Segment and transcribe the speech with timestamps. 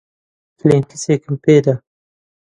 [0.59, 1.75] کلێنکسێکم پێ بدە.